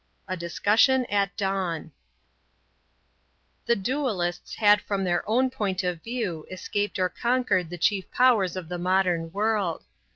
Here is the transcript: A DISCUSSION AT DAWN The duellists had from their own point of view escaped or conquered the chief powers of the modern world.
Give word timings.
A 0.27 0.35
DISCUSSION 0.35 1.05
AT 1.11 1.37
DAWN 1.37 1.91
The 3.67 3.75
duellists 3.75 4.55
had 4.55 4.81
from 4.81 5.03
their 5.03 5.21
own 5.29 5.51
point 5.51 5.83
of 5.83 6.01
view 6.01 6.43
escaped 6.49 6.97
or 6.97 7.07
conquered 7.07 7.69
the 7.69 7.77
chief 7.77 8.09
powers 8.09 8.55
of 8.55 8.67
the 8.67 8.79
modern 8.79 9.31
world. 9.31 9.83